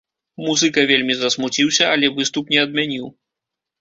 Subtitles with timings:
[0.43, 3.07] Музыка вельмі засмуціўся, але выступ не адмяніў.